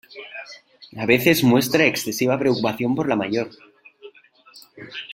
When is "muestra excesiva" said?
1.43-2.39